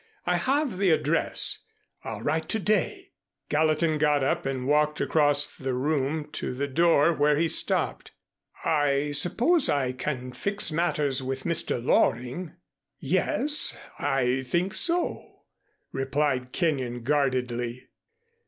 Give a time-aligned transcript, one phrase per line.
[0.25, 1.59] I have the address.
[2.03, 3.11] I'll write to day."
[3.49, 8.09] Gallatin got up and walked across the room to the door, where he stopped.
[8.65, 11.79] "I suppose I can fix matters with Mr.
[11.85, 12.53] Loring"
[12.99, 15.41] "Yes, I think so,"
[15.91, 17.89] replied Kenyon guardedly.